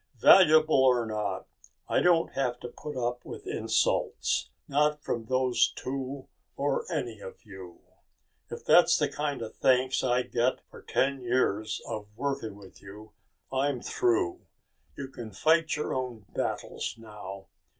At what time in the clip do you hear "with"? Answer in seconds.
3.23-3.45, 12.55-12.81